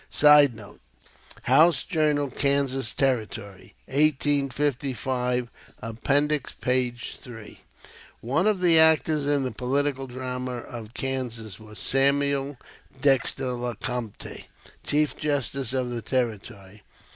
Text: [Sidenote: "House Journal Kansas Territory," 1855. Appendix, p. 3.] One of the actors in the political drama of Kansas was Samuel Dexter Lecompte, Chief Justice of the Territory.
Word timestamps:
[Sidenote: 0.09 0.79
"House 1.43 1.83
Journal 1.83 2.31
Kansas 2.31 2.91
Territory," 2.91 3.75
1855. 3.85 5.47
Appendix, 5.79 6.53
p. 6.59 6.89
3.] 6.89 7.61
One 8.19 8.47
of 8.47 8.61
the 8.61 8.79
actors 8.79 9.27
in 9.27 9.43
the 9.43 9.51
political 9.51 10.07
drama 10.07 10.53
of 10.53 10.95
Kansas 10.95 11.59
was 11.59 11.77
Samuel 11.77 12.57
Dexter 12.99 13.51
Lecompte, 13.51 14.45
Chief 14.83 15.15
Justice 15.15 15.71
of 15.71 15.91
the 15.91 16.01
Territory. 16.01 16.81